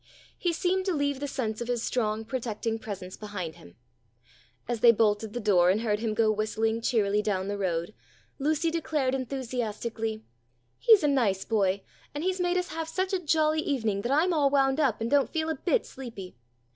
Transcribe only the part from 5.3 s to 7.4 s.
the door and heard him go whistling cheerily